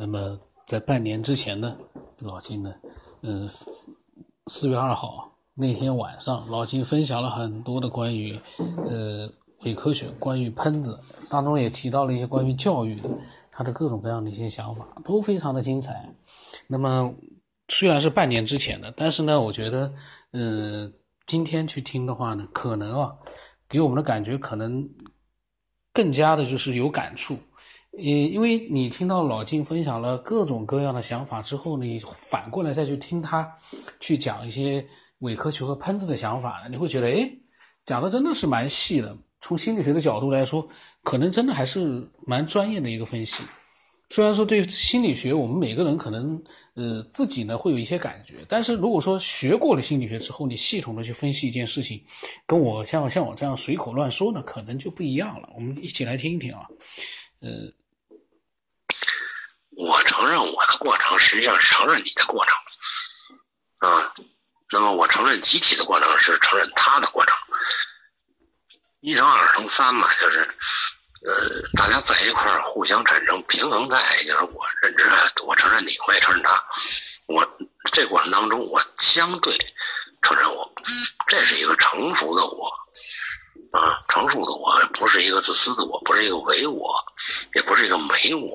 [0.00, 1.76] 那么在半年之前呢，
[2.20, 2.74] 老金呢，
[3.20, 3.46] 嗯，
[4.46, 8.40] 四月二号那天晚上，老金分享了很多的关于
[8.88, 9.30] 呃
[9.64, 13.10] 伪科学、关于喷子当中也提到了一些关于教育的
[13.50, 16.08] 他的各种各样的一些想法，都非常的精彩。
[16.66, 17.12] 那么
[17.68, 19.92] 虽然是半年之前的，但是呢，我觉得，
[20.32, 20.90] 嗯，
[21.26, 23.12] 今天去听的话呢，可能啊，
[23.68, 24.88] 给我们的感觉可能
[25.92, 27.36] 更加的就是有感触。
[27.98, 33.50] 因因为你听到老金分享了各种各样的想法之后，你反过来再去听他
[33.98, 34.86] 去讲一些
[35.18, 37.30] 伪科学和喷子的想法呢，你会觉得，哎，
[37.84, 39.16] 讲的真的是蛮细的。
[39.40, 40.66] 从心理学的角度来说，
[41.02, 43.42] 可能真的还是蛮专业的一个分析。
[44.10, 46.40] 虽然说对心理学，我们每个人可能
[46.74, 52.00] 呃自己呢会有一些感觉，但是如果说学过了心理学之后，你系统的去分析一件事情，
[52.46, 55.48] 跟我像像我这样随口乱说呢，可能就不一样了。
[55.54, 56.68] 我们一起来听一听啊，
[57.40, 57.48] 呃。
[59.80, 64.12] 我承认我的过程实际上是承认你的过程，啊，
[64.70, 67.34] 那么我承认集体的过程是承认他的过程，
[69.00, 70.40] 一乘二乘三嘛，就是，
[71.24, 75.04] 呃，大家在一块互相产生平衡态，也就是我认知，
[75.46, 76.62] 我承认你，我也承认他，
[77.26, 77.58] 我
[77.90, 79.56] 这过程当中我相对
[80.20, 80.70] 承认我，
[81.26, 82.70] 这是一个成熟的我，
[83.72, 87.02] 啊，成熟的我不是一个自私的我，不是一个唯我，
[87.54, 88.52] 也不是一个没我。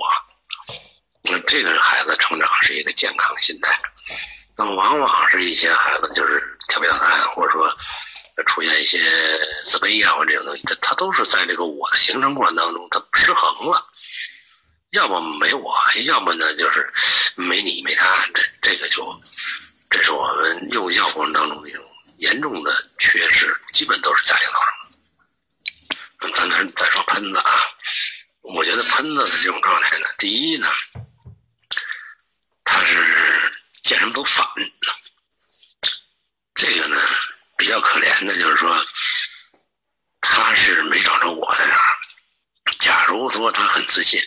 [1.27, 3.79] 那这个孩子成长是一个健康心态，
[4.55, 7.67] 那么往往是一些孩子就是调皮捣蛋，或者说
[8.45, 8.99] 出现一些
[9.63, 13.83] 自卑啊或这种东西，他他都是在这个我的形成过程当中，他失衡了，
[14.91, 16.87] 要么没我，要么呢就是
[17.35, 19.03] 没你没他，这这个就
[19.89, 21.83] 这是我们幼教过程当中的一种
[22.19, 26.37] 严重的缺失，基本都是家庭造成的。
[26.37, 27.51] 咱再再说喷子啊，
[28.41, 30.67] 我觉得喷子的这种状态呢，第一呢。
[32.67, 32.97] 他是
[33.83, 34.47] 见什么都反，
[36.53, 36.95] 这个呢
[37.57, 38.85] 比较可怜的，就是说
[40.21, 41.75] 他是没找着我在哪。
[42.77, 44.21] 假如说他很自信，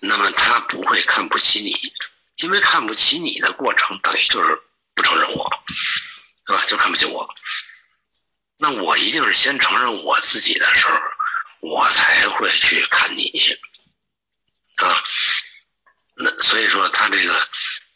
[0.00, 1.94] 那么他不会看不起你，
[2.36, 4.60] 因为看不起你的过程等于就是
[4.94, 5.50] 不承认我，
[6.44, 6.62] 对吧？
[6.66, 7.26] 就看不起我。
[8.58, 11.00] 那我一定是先承认我自己的时候，
[11.60, 13.32] 我才会去看你，
[14.76, 15.02] 啊。
[16.20, 17.48] 那所以说，他这个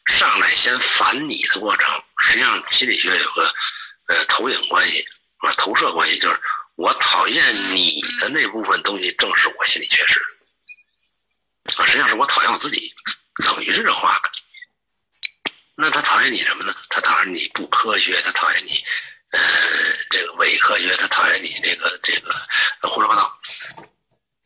[0.07, 3.55] 上来先反你的过程，实际上心理学有个
[4.09, 5.07] 呃投影关系
[5.39, 6.41] 啊，投射关系，就是
[6.77, 10.21] 我讨厌你的那部分东西，正是我心理缺失
[11.77, 11.87] 啊。
[11.87, 12.93] 实际上是我讨厌我自己，
[13.45, 14.21] 等于是这话。
[15.75, 16.75] 那他讨厌你什么呢？
[16.91, 18.85] 他讨厌你不科学，他讨厌你
[19.31, 19.41] 呃
[20.11, 22.35] 这个伪科学，他讨厌你这个这个
[22.83, 23.41] 胡说八道。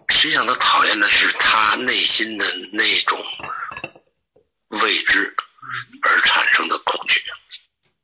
[0.08, 3.22] 实际上，他讨厌的是他内心的那种
[4.82, 5.34] 未知
[6.03, 7.22] 而产生的恐惧。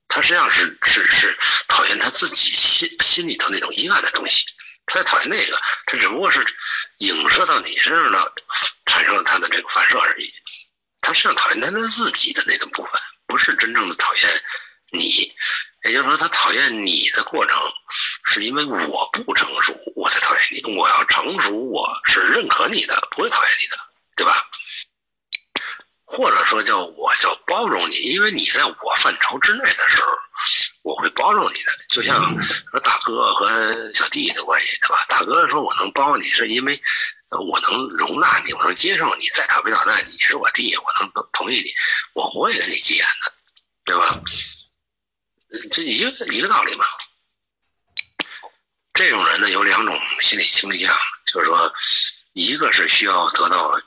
[0.08, 1.36] 他实际上是是是
[1.68, 4.44] 讨厌他自己心心里头那种阴暗的东西。
[4.84, 6.44] 他在讨厌那个，他只不过是
[6.98, 8.34] 影射到你身上了，
[8.84, 10.30] 产生了他的这个反射而已。
[11.00, 12.92] 他实际上讨厌他的自己的那个部分，
[13.26, 14.42] 不是真正的讨厌
[14.90, 15.32] 你。
[15.84, 17.58] 也就是说，他讨厌你的过程，
[18.26, 20.76] 是因为我不成熟，我才讨厌你。
[20.76, 23.76] 我要成熟，我是认可你的，不会讨厌你的，
[24.14, 24.46] 对吧？
[26.14, 30.08] 或者说叫我叫包容你，因为你在我范畴之内的时候，
[30.82, 31.72] 我会包容你的。
[31.88, 32.22] 就像
[32.70, 33.48] 说大哥和
[33.94, 35.06] 小弟的关系，对吧？
[35.08, 36.78] 大哥说我能包容你，是因为
[37.30, 39.26] 我能容纳你，我能接受你。
[39.28, 41.72] 再调皮捣蛋，你是我弟，我能同意你，
[42.12, 43.32] 我不会跟你急眼的，
[43.86, 44.20] 对吧？
[45.70, 46.84] 这一个一个道理嘛。
[48.92, 50.94] 这种人呢，有两种心理倾向，
[51.32, 51.72] 就是说，
[52.34, 53.80] 一个是需要得到，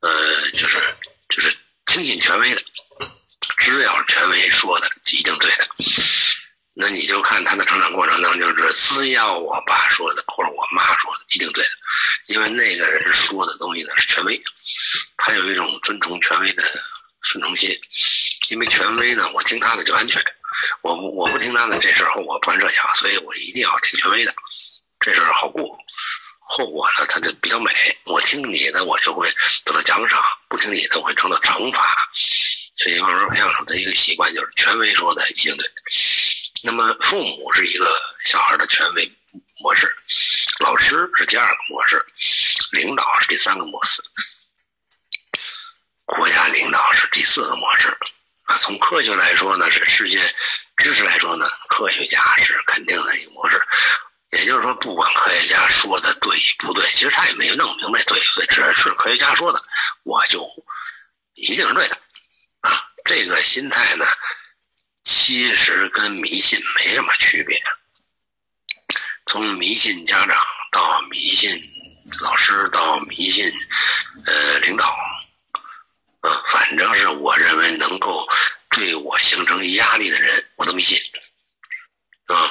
[0.00, 0.77] 呃，就是
[1.98, 2.62] 听信权威的，
[3.56, 5.66] 只要权威说的一定对的。
[6.74, 11.70] 那你就看他的成长过程当中，就是只要我爸说的或者我妈说的一定对的，
[12.28, 14.40] 因为那个人说的东西呢是权威，
[15.16, 16.62] 他有一种遵从权威的
[17.22, 17.76] 顺从心，
[18.48, 20.24] 因为权威呢，我听他的就安全。
[20.82, 24.32] 我我不听他的这事儿后果不堪设想，所以我一定要听权威的，
[25.00, 25.76] 这事儿好过。
[26.50, 27.70] 后果呢，他就比较美。
[28.06, 29.30] 我听你的，我就会
[29.64, 30.18] 得到奖赏；
[30.48, 31.94] 不听你的，我会受到惩罚。
[32.74, 35.70] 所以慢慢培养出的一个习惯，就是权威说的一定对。
[36.62, 37.86] 那么父母是一个
[38.24, 39.12] 小孩的权威
[39.60, 39.94] 模式，
[40.60, 42.02] 老师是第二个模式，
[42.72, 44.02] 领导是第三个模式，
[46.06, 47.88] 国家领导是第四个模式。
[48.44, 50.34] 啊，从科学来说呢，是世界
[50.78, 53.60] 知识来说呢，科学家是肯定的一个模式。
[54.30, 59.64] 也就是说，不管科学家说的对与不对，其实他也没弄明白对不对，只是是科学家说的，
[60.02, 60.46] 我就
[61.34, 61.96] 一定是对的，
[62.60, 64.04] 啊，这个心态呢，
[65.02, 67.60] 其实跟迷信没什么区别。
[69.26, 70.38] 从迷信家长
[70.72, 71.58] 到迷信
[72.22, 73.52] 老师到迷信
[74.26, 74.86] 呃领导，
[76.20, 78.26] 啊，反正是我认为能够
[78.70, 80.98] 对我形成压力的人，我都迷信，
[82.26, 82.50] 啊，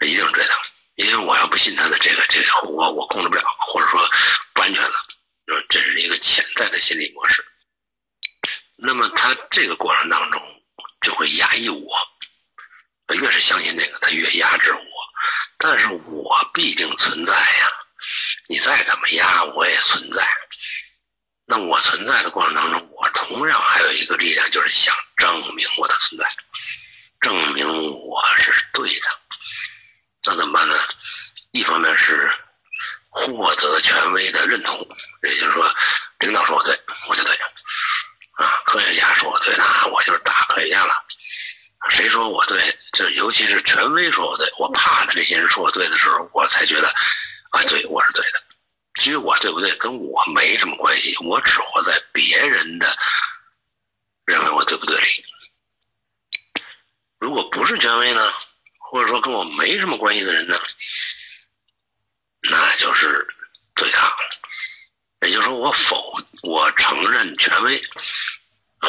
[0.00, 0.52] 这一定是对的，
[0.96, 4.04] 因为我要不信他的这个这个后果我控制不了，或者说
[4.52, 4.94] 不安全了，
[5.46, 7.44] 嗯，这是一个潜在的心理模式。
[8.76, 10.42] 那么他这个过程当中
[11.02, 11.86] 就会压抑我，
[13.14, 14.80] 越是相信这个，他越压制我。
[15.58, 17.68] 但是我必定存在呀，
[18.48, 20.26] 你再怎么压，我也存在。
[21.44, 26.24] 那我存在的过程当中，我同样还有一个力量，就是想证明我的存在，
[27.20, 29.06] 证明我是对的。
[30.26, 30.74] 那怎么办呢？
[31.52, 32.30] 一方面是
[33.14, 34.76] 获得权威的认同，
[35.22, 35.72] 也就是说，
[36.18, 36.78] 领导说我对，
[37.08, 37.32] 我就对。
[38.32, 40.92] 啊，科学家说我对，那我就是大科学家了。
[41.90, 46.88] 谁说我对，就尤其是权威说我对，我怕的这些人说我对的时候，我才觉得，
[47.50, 48.42] 啊，对，我是对的。
[48.94, 52.96] 其实我对不对跟我没什么关系，我只活在别人的
[54.26, 55.24] 认为我对不对里。
[57.20, 58.32] 如果不是权威呢，
[58.78, 60.58] 或者说跟我没什么关系的人呢，
[62.50, 63.26] 那就是
[63.74, 64.12] 对抗。
[65.22, 67.78] 也就是说，我否，我承认权威，
[68.78, 68.88] 啊，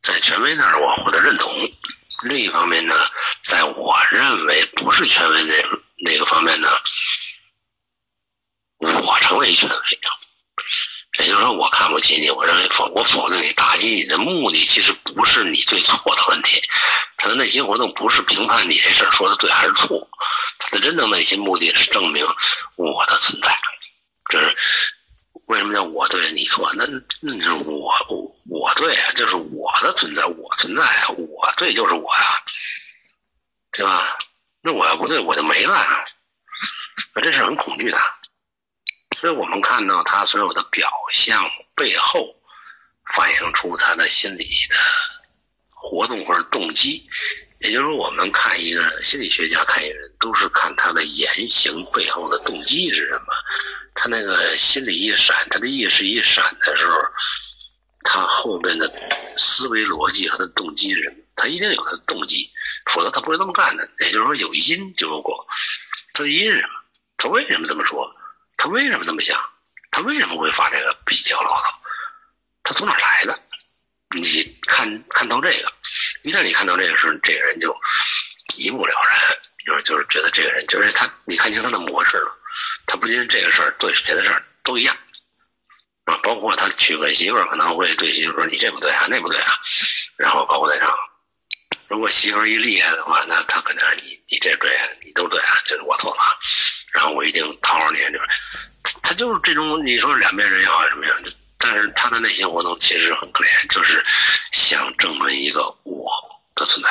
[0.00, 1.52] 在权威那儿我获得认同；
[2.22, 2.94] 另一方面呢，
[3.42, 5.54] 在我认为不是权威那
[6.04, 6.70] 那个方面呢，
[8.78, 9.76] 我成为权威。
[11.18, 16.62] 也就是说，我看不起你，我认为否，我否定你，打击你的目的其实不是你对错的问题，
[17.16, 20.08] 他的内心活动不是评判你这事儿说的对还是错，
[20.70, 22.24] 他真正内心目的是证明
[22.76, 23.56] 我的存在。
[24.30, 24.54] 这是
[25.46, 26.70] 为什么叫我对你错？
[26.74, 26.84] 那
[27.20, 27.90] 那是我
[28.44, 32.42] 我对啊，就是我的存在，我存在啊，我对就是我呀，
[33.72, 34.18] 对吧？
[34.60, 35.86] 那我要不对，我就没了。
[37.14, 37.98] 那这是很恐惧的。
[39.18, 42.36] 所以我们看到他所有的表象背后，
[43.14, 44.76] 反映出他的心理的
[45.70, 47.08] 活动或者动机。
[47.60, 53.26] 也就是说，我们看一个心理学家看一个人，都是看他的言行背后的动机是什么。
[53.94, 56.98] 他那个心里一闪，他的意识一闪的时候，
[58.04, 58.90] 他后边的
[59.36, 61.16] 思维逻辑和他的动机是什么？
[61.34, 62.50] 他一定有他的动机，
[62.92, 63.88] 否则他不会这么干的。
[64.00, 65.46] 也就是说，有因就有果。
[66.12, 66.72] 他的因是什么？
[67.16, 68.08] 他为什么这么说？
[68.56, 69.38] 他为什么这么想？
[69.90, 71.74] 他为什么会发这个比较唠叨？
[72.62, 73.40] 他从哪来的？
[74.14, 74.24] 你
[74.62, 75.72] 看看到这个，
[76.22, 77.76] 一旦你看到这个时候，这个人就
[78.56, 79.38] 一目了然，
[79.68, 82.34] 就是就是觉得这个人就是他，你看清他的模式了。
[82.86, 84.96] 他不仅这个事儿，对别的事儿都一样，
[86.06, 89.52] 啊，包括他娶个媳妇儿，可能会对媳妇儿说：“你这不对啊，那不对啊。”
[90.16, 90.92] 然后高高在上。
[91.88, 96.20] 如果媳妇儿一厉害的话，那他肯定你，你这对，你都对啊，就是我错了。
[96.20, 96.34] 啊
[96.90, 98.28] 然后我一定讨好你，就是
[99.02, 101.14] 他就是这种，你说两边人也好什么样，
[101.58, 104.02] 但是他的内心活动其实很可怜，就是
[104.50, 106.10] 想证明一个我
[106.54, 106.90] 的存在。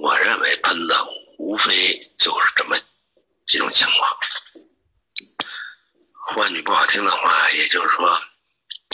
[0.00, 0.96] 我认为喷子
[1.38, 2.76] 无非就是这么。
[3.46, 4.16] 几种情况，
[6.14, 8.22] 换句不好听的话，也就是说，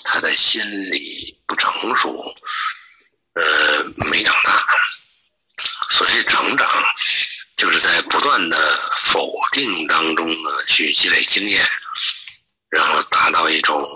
[0.03, 2.35] 他的心理不成熟，
[3.35, 4.66] 呃，没长大，
[5.90, 6.66] 所以成长
[7.54, 11.69] 就是在不断的否定当中呢，去积累经验，
[12.71, 13.87] 然后达到一种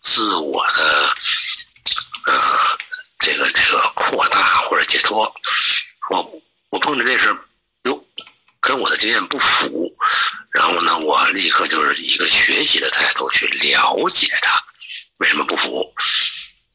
[0.00, 1.14] 自我的
[2.24, 2.78] 呃
[3.18, 5.30] 这个这个扩大或者解脱。
[6.08, 7.38] 我我碰着这事儿
[7.84, 8.04] 哟，
[8.60, 9.94] 跟我的经验不符。
[10.50, 14.62] 然后呢，我立刻就是一个学习的态度去了解他
[15.18, 15.94] 为什么不服，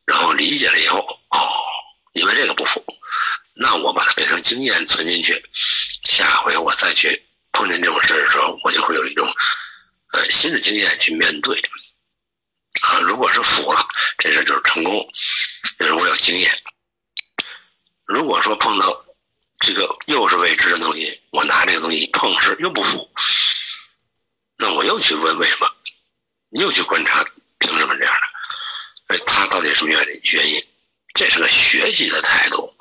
[0.06, 1.38] 然后理解了以后，哦，
[2.14, 2.84] 因为这个不服，
[3.56, 5.44] 那我把它变成经验存进去，
[6.04, 7.22] 下回我再去
[7.52, 9.28] 碰见这种事儿的时候，我就会有一种
[10.14, 11.60] 呃新的经验去面对。
[12.82, 13.86] 啊，如果是服了，
[14.18, 15.08] 这事就是成功，
[15.80, 16.52] 就是我有经验。
[18.06, 19.03] 如果说碰到
[20.06, 23.10] 又是未知的东西，我拿这个东西碰试又不服。
[24.58, 25.70] 那我又去问为什么，
[26.52, 27.24] 又去观察
[27.60, 29.16] 凭什么这样的？
[29.16, 30.22] 哎，他到底什么原？
[30.24, 30.66] 原因？
[31.14, 32.74] 这是个学习的态度，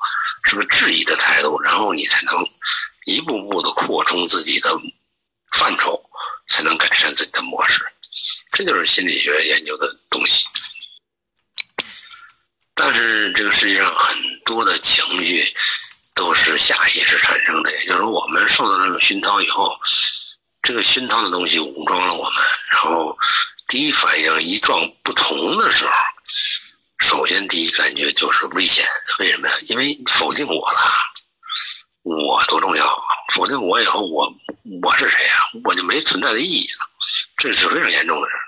[0.43, 2.33] 是个质疑的态度，然后你才能
[3.05, 4.75] 一步步的扩充自己的
[5.51, 6.01] 范畴，
[6.47, 7.79] 才能改善自己的模式。
[8.51, 10.45] 这就是心理学研究的东西。
[12.75, 15.53] 但是这个世界上很多的情绪
[16.13, 19.77] 都是下意识产生的，也就是说，我们受到这种熏陶以后。
[20.61, 22.33] 这个熏陶的东西武装了我们，
[22.71, 23.17] 然后
[23.67, 25.91] 第一反应一撞不同的时候，
[26.99, 28.87] 首先第一感觉就是危险。
[29.19, 29.55] 为什么呀？
[29.67, 30.79] 因为否定我了，
[32.03, 33.03] 我多重要啊？
[33.33, 34.33] 否定我以后，我
[34.81, 35.33] 我是谁呀？
[35.65, 36.87] 我就没存在的意义了。
[37.35, 38.41] 这是非常严重的事儿。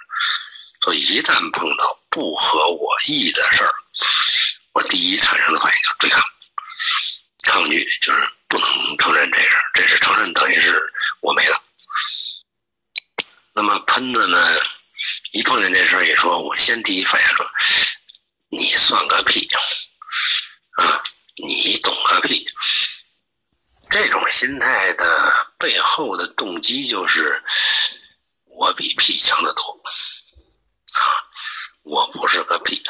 [0.85, 3.73] 所以一旦碰到不合我意的事儿，
[4.71, 6.23] 我第一产生的反应就是对抗、
[7.55, 9.55] 抗拒，就是不能承认这事。
[9.73, 10.77] 这是承认，等于是
[11.21, 11.57] 我没了。
[13.53, 14.37] 那么喷子呢？
[15.31, 17.49] 一碰见这事儿，一说，我先第一反应说
[18.51, 19.47] ：“你算个屁
[20.79, 21.01] 啊！
[21.37, 22.45] 你懂个屁！”
[23.89, 27.41] 这种心态的背后的动机就是
[28.47, 29.81] 我比屁强得多
[30.91, 30.99] 啊！
[31.83, 32.83] 我不是个屁，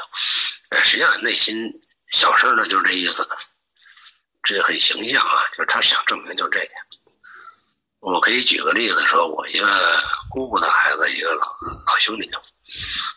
[0.81, 1.72] 实际上内心
[2.10, 3.27] 小声呢就是这意思，
[4.46, 6.72] 这很形象啊，就是他想证明就这点。
[8.00, 11.48] 我可以举个例子说，我一个姑姑的孩子，一个老
[11.88, 12.30] 老兄弟，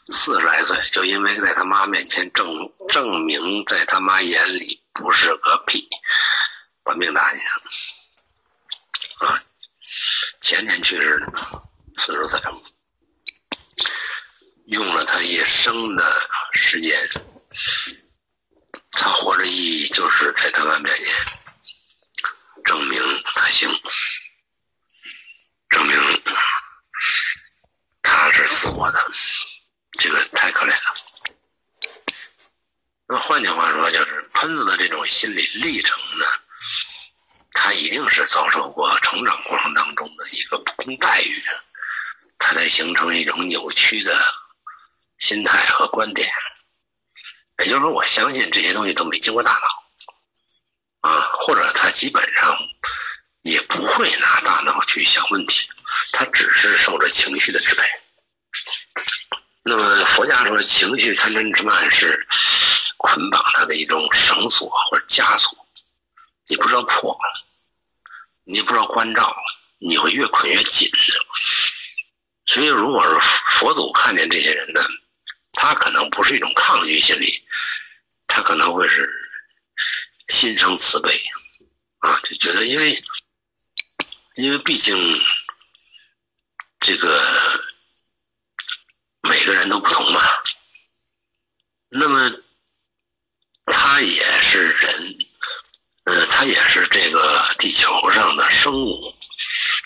[0.08, 2.48] 四十来岁，就因为在他妈面前证
[2.88, 5.86] 证明，在他妈眼里不是个屁，
[6.82, 9.30] 把命搭进去了。
[9.30, 9.38] 啊，
[10.40, 11.30] 前年去世的，
[11.98, 12.40] 四十岁，
[14.68, 16.02] 用了他一生的
[16.52, 16.98] 时间，
[19.00, 21.06] 他活着意义就是在他妈面前
[22.64, 23.70] 证明他行。
[25.68, 26.22] 证明
[28.02, 29.10] 他是自我的，
[29.92, 30.94] 这个太可怜了。
[33.06, 36.26] 那换句话说，就是喷子的这种心理历程呢，
[37.52, 41.42] 他一定是遭受过成长过程当中的一个不公待遇，
[42.38, 44.18] 他才形成一种扭曲的
[45.18, 46.28] 心态和观点。
[47.58, 52.56] 也就是说，我相信这些东西都没经过大脑啊，或者他基本上。
[53.42, 55.66] 也不会拿大脑去想问题，
[56.12, 57.82] 他只是受着情绪的支配。
[59.62, 62.26] 那么佛家说，情绪贪嗔痴慢是
[62.98, 65.50] 捆绑他的一种绳索或者枷锁，
[66.48, 67.16] 你不知道破，
[68.44, 69.34] 你不知道关照，
[69.78, 70.90] 你会越捆越紧。
[72.44, 73.18] 所以，如果是
[73.52, 74.82] 佛祖看见这些人呢，
[75.52, 77.42] 他可能不是一种抗拒心理，
[78.26, 79.08] 他可能会是
[80.28, 81.10] 心生慈悲
[81.98, 83.02] 啊，就觉得因为。
[84.34, 84.96] 因为毕竟，
[86.78, 87.20] 这个
[89.28, 90.20] 每个人都不同嘛。
[91.88, 92.30] 那么，
[93.64, 95.18] 他也是人，
[96.04, 99.12] 呃，他也是这个地球上的生物，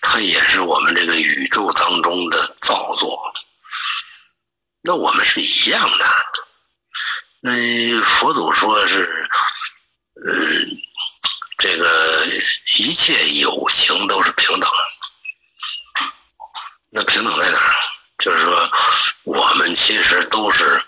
[0.03, 3.33] 他也是我们这个宇宙当中的造作。
[4.83, 6.07] 那我们是一样的。
[7.41, 9.29] 那佛祖说是，
[10.27, 10.79] 嗯。
[11.59, 12.27] 这个
[12.77, 14.69] 一切有情都是平等，
[16.91, 17.75] 那平等在哪儿？
[18.19, 18.69] 就是说，
[19.23, 20.83] 我们其实都是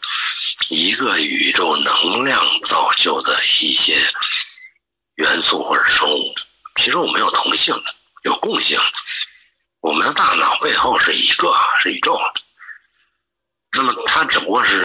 [0.70, 3.96] 一个宇宙能量造就的一些
[5.14, 6.34] 元素或者生物。
[6.74, 7.72] 其实我们有同性，
[8.24, 8.76] 有共性。
[9.78, 12.18] 我们的大脑背后是一个，是宇宙。
[13.76, 14.84] 那么它只不过是。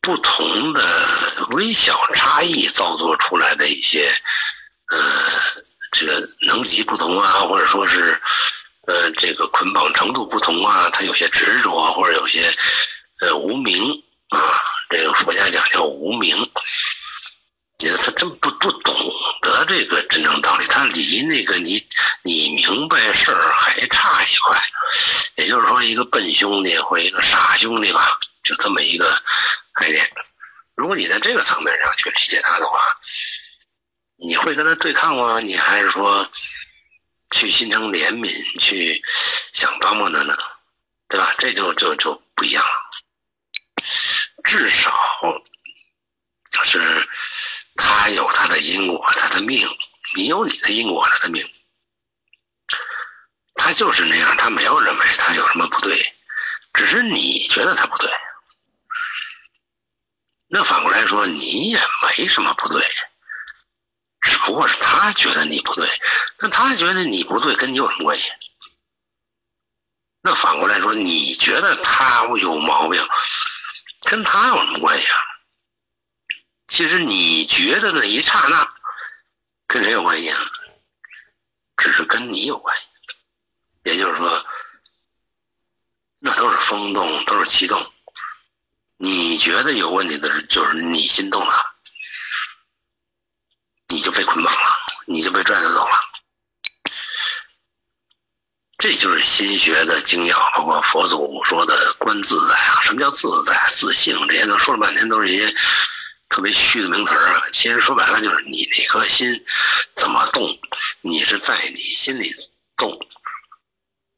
[0.00, 0.82] 不同的
[1.52, 4.06] 微小差异造作出来的一些，
[4.90, 5.00] 呃，
[5.90, 8.20] 这个能级不同啊，或者说是，
[8.86, 12.54] 呃，这个捆绑程度不同啊，他有些执着，或者有些，
[13.20, 13.82] 呃，无名
[14.28, 14.38] 啊，
[14.90, 16.36] 这个佛家讲叫无名。
[17.78, 18.94] 你说他真不不懂
[19.42, 21.84] 得这个真正道理，他离那个你
[22.22, 24.62] 你明白事儿还差一块。
[25.36, 29.22] 也就是说，一个笨兄弟或一个傻兄弟吧，就这么一个。
[29.76, 30.08] 概念，
[30.76, 32.78] 如果你在这个层面上去理解他的话，
[34.18, 35.40] 你会跟他对抗吗？
[35.40, 36.30] 你还是说
[37.32, 39.02] 去心生怜悯，去
[39.52, 40.36] 想帮帮他呢？
[41.08, 41.34] 对吧？
[41.38, 42.70] 这就就就不一样了。
[44.44, 44.96] 至少
[48.04, 49.66] 他有他的因果，他的命；
[50.14, 51.42] 你有你的因果，他的命。
[53.54, 56.14] 他就是那样，他没有认为他有什么不对，
[56.74, 58.12] 只是你觉得他不对。
[60.48, 61.80] 那反过来说，你也
[62.18, 62.86] 没什么不对，
[64.20, 65.88] 只不过是他觉得你不对。
[66.40, 68.30] 那他觉得你不对，跟你有什么关系？
[70.20, 73.02] 那反过来说，你觉得他有毛病，
[74.02, 75.18] 跟他有什么关系啊？
[76.66, 78.66] 其实你觉得那一刹那，
[79.66, 80.38] 跟谁有关系啊？
[81.76, 82.82] 只是跟你有关系。
[83.82, 84.46] 也就是说，
[86.20, 87.92] 那都是风动，都是气动。
[88.96, 91.74] 你觉得有问题的是，就是你心动了，
[93.88, 96.00] 你就被捆绑了，你就被拽着走了。
[98.78, 102.80] 这就是心学的精要，包括佛祖说的“观自在”啊。
[102.82, 104.16] 什么叫自在、自性？
[104.28, 105.54] 这些都说了半天，都是一些
[106.34, 107.44] 特别虚的名词啊。
[107.52, 109.44] 其实说白了，就是你那颗心
[109.94, 110.58] 怎么动，
[111.00, 112.34] 你是在你心里
[112.76, 112.90] 动，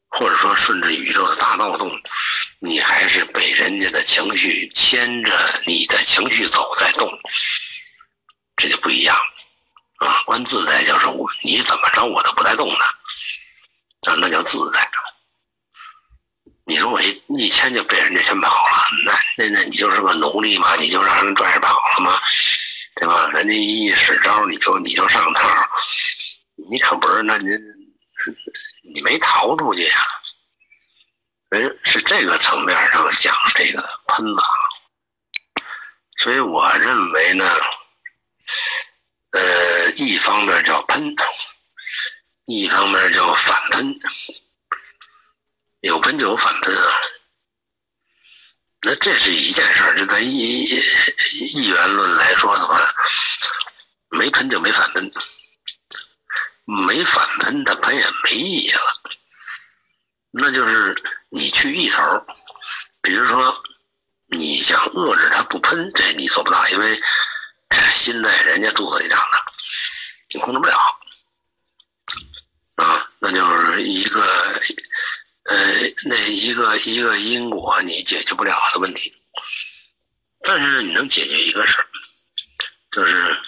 [0.07, 1.91] 或者说顺着宇宙的大道动，
[2.57, 7.07] 你还是被人家的情绪牵着你的情绪走在动，
[8.55, 9.15] 这就不一样
[9.97, 10.23] 啊。
[10.23, 12.83] 观自在就是我，你怎么着我都不带动的。
[14.11, 14.89] 啊，那叫自在。
[16.67, 20.75] 你说我一一千就被人家先跑了，那那那你就是个奴隶吗？
[20.75, 22.19] 你就让人拽着跑了吗？
[22.95, 23.27] 对吧？
[23.31, 25.49] 人家一使招，你就你就上套，
[26.69, 27.23] 你可不是？
[27.23, 27.45] 那你
[28.93, 29.95] 你没逃出去呀？
[31.49, 34.41] 人是这个层面上讲这个喷子，
[36.17, 37.49] 所以我认为呢，
[39.31, 41.15] 呃，一方面叫喷。
[42.49, 43.93] 一方面叫反喷，
[45.87, 46.93] 有喷就有反喷啊。
[48.81, 50.69] 那这是一件事儿，就咱一
[51.31, 52.93] 一元论来说的话，
[54.09, 55.09] 没喷就没反喷，
[56.65, 59.01] 没反喷他喷也没意义了。
[60.31, 60.93] 那就是
[61.29, 62.03] 你去一头，
[63.01, 63.63] 比如说
[64.27, 67.01] 你想遏制他不喷，这你做不到，因为
[67.93, 69.37] 心在人家肚子里长的，
[70.33, 70.77] 你控制不了。
[72.75, 74.61] 啊，那就是一个，
[75.47, 75.55] 呃，
[76.05, 79.15] 那一个一个因果你解决不了的问题，
[80.41, 81.87] 但是你能解决一个事儿，
[82.91, 83.41] 就是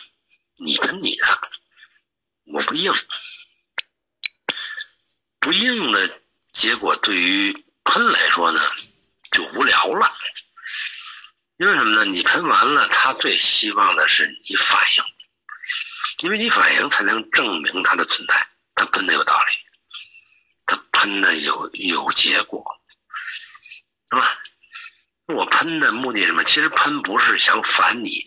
[0.58, 1.42] 你喷你的，
[2.46, 2.94] 我不应，
[5.40, 8.62] 不应的结果对于喷来说呢，
[9.32, 10.16] 就无聊了，
[11.58, 12.06] 因为什么呢？
[12.06, 15.04] 你喷完了，他最希望的是你反应，
[16.24, 18.48] 因为你反应才能证明它的存在。
[18.76, 19.52] 他喷的有道理，
[21.00, 22.62] 喷的有有结果，
[24.12, 24.38] 是吧？
[25.28, 26.44] 我喷的目的什么？
[26.44, 28.26] 其实喷不是想反你，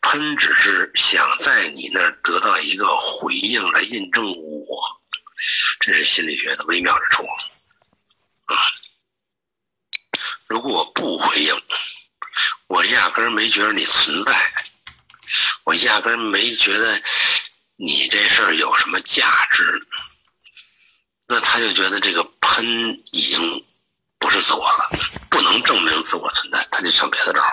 [0.00, 5.02] 喷只是想在你那儿得到一个回应来印证我，
[5.80, 7.26] 这是心理学的微妙之处
[8.46, 8.56] 啊。
[10.46, 11.54] 如果我不回应，
[12.68, 14.54] 我压根儿没觉得你存在，
[15.64, 17.02] 我压根儿没觉得。
[17.76, 19.84] 你这事儿有什么价值？
[21.54, 22.66] 他就觉得这个喷
[23.12, 23.64] 已经
[24.18, 24.90] 不是自我了，
[25.30, 27.48] 不能证明自我存在，他就想别的招了。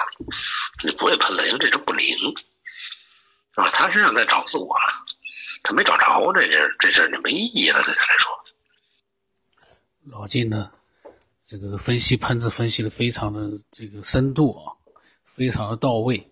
[0.84, 3.70] 你不会喷了，因为这是不灵，是吧？
[3.70, 5.06] 他身上在找自我了，
[5.62, 8.32] 他没找着，这事儿这事儿就没意义了，对他来说。
[10.06, 10.72] 老金呢，
[11.46, 14.74] 这个分析喷子分析的非常的这个深度啊，
[15.24, 16.28] 非常的到位。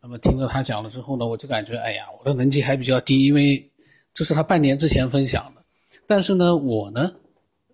[0.00, 3.68] 那么听到他讲了之后呢，我就感觉，哎呀，我的能级还比较低，因为
[4.14, 5.61] 这是他半年之前分享的。
[6.06, 7.14] 但是呢，我呢，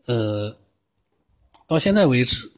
[0.06, 0.56] 呃，
[1.66, 2.50] 到现在为止，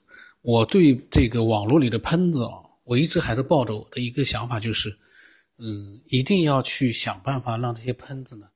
[0.42, 4.98] 我对这个网络里的喷子啊，我一直还是抱着我的一个想法，就是，
[5.58, 8.48] 嗯，一定要去想办法让这些喷子呢，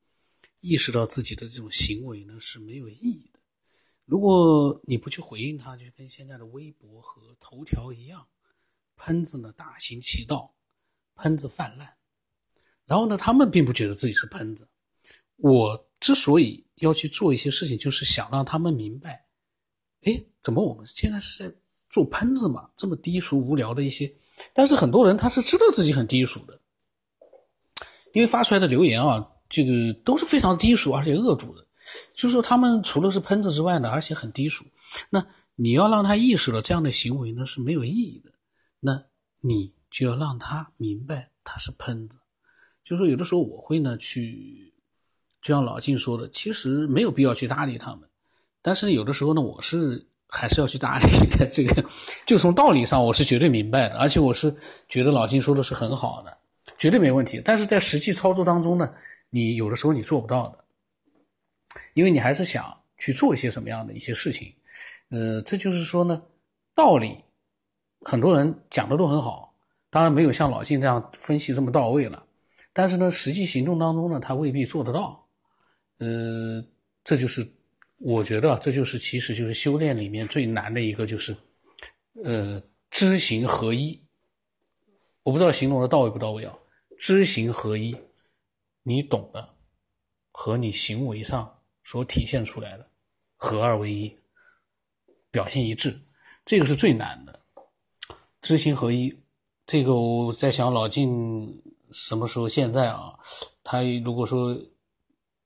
[0.61, 3.41] 意识到自己的这种行为呢是没有意义的。
[4.05, 8.27] 如果你不去回应他，就跟现在的微博和头条一样，
[8.97, 10.53] 喷子呢大行其道。
[11.17, 11.89] 喷子泛滥，
[12.87, 14.69] 然后呢，他们并不觉得自己是喷子。
[15.37, 19.25] 我之所以要去做一些事情，就是想让他们明白，
[20.03, 21.55] 哎，怎么我们现在是在
[21.89, 22.69] 做喷子嘛？
[22.77, 24.13] 这么低俗无聊的一些，
[24.53, 26.61] 但是很多人他是知道自己很低俗的，
[28.13, 31.67] 因为发出来的留言啊，这个都是非常低俗而且恶毒的，
[32.13, 34.63] 就是说他们除了是喷子之外呢，而且很低俗。
[35.09, 38.31] 那你要让他意识到这样的行为呢是没有意义的，
[38.81, 39.05] 那
[39.41, 39.73] 你。
[39.95, 42.19] 就要让他明白他是喷子，
[42.83, 44.74] 就是说有的时候我会呢去，
[45.45, 48.09] 就像老静说的，其实没有必要去搭理他们，
[48.63, 51.47] 但是有的时候呢，我是还是要去搭理的。
[51.47, 51.85] 这个
[52.25, 54.53] 就从道理上我是绝对明白的，而且我是
[54.89, 56.35] 觉得老静说的是很好的，
[56.79, 57.43] 绝对没问题。
[57.45, 58.91] 但是在实际操作当中呢，
[59.29, 60.65] 你有的时候你做不到的，
[61.93, 64.51] 因为你还是想去做一些什么样的一些事情。
[65.11, 66.23] 呃，这就是说呢，
[66.75, 67.19] 道理
[68.01, 69.55] 很多人讲的都很好。
[69.91, 72.25] 当然没有像老晋这样分析这么到位了，
[72.73, 75.24] 但是呢，实际行动当中呢，他未必做得到。
[76.05, 76.63] 呃，
[77.03, 77.47] 这就是
[77.99, 81.35] 我觉得，这就是其实就是修炼里面最难的一个，就是
[82.23, 83.99] 呃知行合一。
[85.23, 86.55] 我不知道形容的到位不到位啊？
[86.99, 87.97] 知行合一，
[88.83, 89.49] 你懂的
[90.31, 92.87] 和你行为上所体现出来的
[93.37, 94.15] 合二为一，
[95.31, 95.99] 表现一致，
[96.45, 97.41] 这个是最难的。
[98.43, 99.17] 知行合一。
[99.67, 101.09] 这个我在想，老晋
[101.91, 102.47] 什么时候？
[102.47, 103.19] 现在啊，
[103.63, 104.55] 他如果说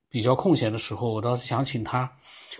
[0.08, 2.10] 比较空闲的时候，我倒是想请他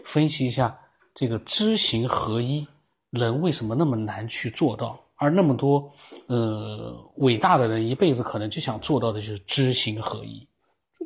[0.05, 0.79] 分析一下
[1.15, 2.67] 这个知行合一，
[3.11, 4.99] 人为什么那么难去做到？
[5.17, 5.93] 而那么多
[6.27, 10.47] 呃伟大的人一辈子可能就想做到的就是知行合一，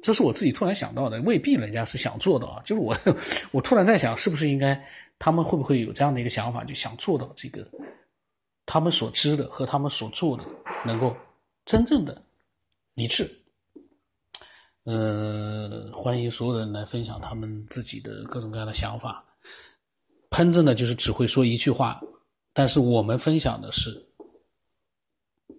[0.03, 2.63] 这是我自己突然想到的，未必人家是想做到啊。
[2.63, 2.95] 就是我
[3.53, 4.79] 我突然在想，是不是应该
[5.19, 7.67] 他们会不会有这样的一个想法，就想做到这个
[8.67, 10.45] 他们所知的和他们所做的
[10.85, 11.17] 能够
[11.65, 12.23] 真正的
[12.95, 13.42] 一致。
[14.85, 19.25] 呃，欢迎所有人来分享他们自己的各种各样的想法。
[20.31, 22.01] 喷子呢，就是只会说一句话，
[22.53, 24.05] 但是我们分享的是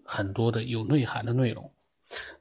[0.03, 1.71] 很多的有内涵的内容。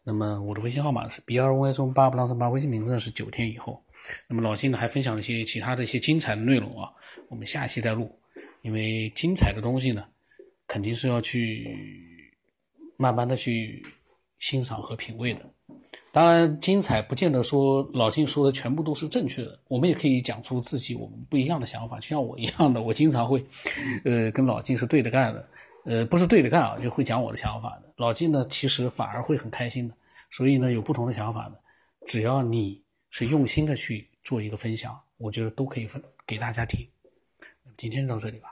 [0.03, 3.81] 那么我的微信号码是 b r y 中八不浪三八，微信名字是九天以后。
[4.27, 6.91] 那么老金呢还分享了一些其他的一些精彩的内容啊，
[7.29, 8.19] 我们下期再录。
[8.63, 10.05] 因为精彩的东西呢，
[10.67, 12.33] 肯定是要去
[12.97, 13.85] 慢慢的去
[14.41, 15.49] 欣赏和品味的。
[16.13, 21.99] 当然，精彩不见得说老金说的全部都是正确的，我们也可以讲出自己我们不一样的想法。
[21.99, 23.43] 就像我一样的，我经常会，
[24.05, 25.49] 呃，跟老金是对着干的，
[25.87, 27.91] 呃，不是对着干啊，就会讲我的想法的。
[27.97, 29.95] 老金呢，其实反而会很开心的。
[30.31, 31.55] 所以呢，有不同的想法呢，
[32.07, 36.87] 只要你是用心的去做一个分享，我觉得都可以分给大家听。
[37.79, 38.52] 今天就到这里吧。